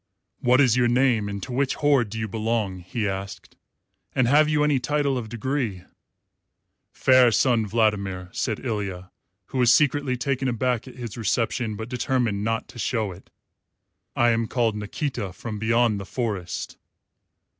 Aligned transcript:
"What 0.39 0.59
is 0.59 0.75
your 0.75 0.87
name 0.87 1.29
and 1.29 1.43
to 1.43 1.51
which 1.53 1.75
horde 1.75 2.09
do 2.09 2.17
you 2.17 2.27
belong?" 2.27 2.79
he 2.79 3.07
asked; 3.07 3.55
"and 4.15 4.27
have 4.27 4.49
you 4.49 4.63
any 4.63 4.79
title 4.79 5.15
of 5.15 5.29
degree?" 5.29 5.83
"Fair 6.91 7.31
Sun 7.31 7.67
Vladimir," 7.67 8.29
said 8.33 8.65
Ilya, 8.65 9.11
who 9.45 9.59
was 9.59 9.71
secretly 9.71 10.17
taken 10.17 10.47
aback 10.47 10.87
at 10.87 10.95
his 10.95 11.17
reception, 11.17 11.75
but 11.75 11.87
determined 11.87 12.43
not 12.43 12.67
to 12.69 12.79
show 12.79 13.11
it, 13.11 13.29
"I 14.15 14.31
am 14.31 14.47
called 14.47 14.75
Nikita 14.75 15.33
from 15.33 15.59
beyond 15.59 15.99
the 15.99 16.05
Forest." 16.07 16.77